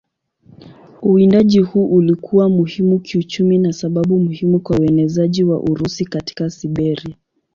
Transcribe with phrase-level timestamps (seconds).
[1.01, 7.15] Uwindaji huu ulikuwa muhimu kiuchumi na sababu muhimu kwa uenezaji wa Urusi katika Siberia.